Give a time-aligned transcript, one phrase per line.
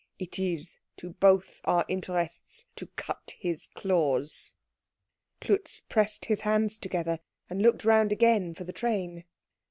[0.17, 4.55] It is to both our interests to cut his claws."
[5.41, 7.19] Klutz pressed his hands together,
[7.51, 9.25] and looked round again for the train.